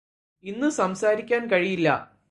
ഇന്ന് 0.43 0.69
സംസാരിക്കാൻ 0.69 1.47
കഴിയില്ലാ 1.51 1.95